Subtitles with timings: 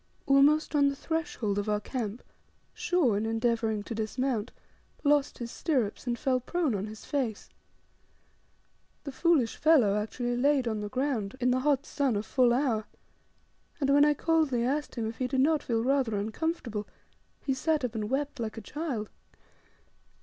[0.25, 2.23] Almost on the threshold of our camp
[2.73, 4.51] Shaw, in endeavouring to dismount,
[5.03, 7.49] lost his stirrups, and fell prone on his face.
[9.03, 12.85] The foolish fellow actually, laid on the ground in the hot sun a full hour;
[13.79, 16.87] and when I coldly asked him if he did not feel rather uncomfortable,
[17.45, 19.11] he sat up, and wept like a child.